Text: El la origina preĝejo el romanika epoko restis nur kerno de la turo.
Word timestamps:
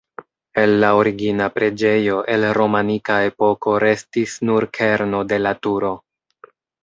El 0.59 0.71
la 0.83 0.87
origina 0.99 1.49
preĝejo 1.57 2.15
el 2.37 2.45
romanika 2.59 3.19
epoko 3.27 3.75
restis 3.85 4.33
nur 4.51 4.67
kerno 4.81 5.21
de 5.33 5.39
la 5.47 5.53
turo. 5.67 5.93